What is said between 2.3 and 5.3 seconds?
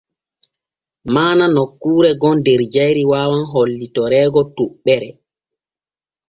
der jayri waawan hollitoreego toɓɓere.